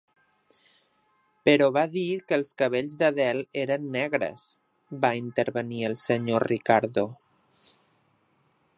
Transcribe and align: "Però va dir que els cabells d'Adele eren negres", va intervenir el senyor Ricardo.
"Però 1.49 1.67
va 1.75 1.83
dir 1.97 2.05
que 2.31 2.39
els 2.39 2.49
cabells 2.63 2.97
d'Adele 3.03 3.45
eren 3.65 3.87
negres", 3.99 4.49
va 5.05 5.15
intervenir 5.23 5.87
el 5.91 5.99
senyor 6.05 6.51
Ricardo. 6.55 7.09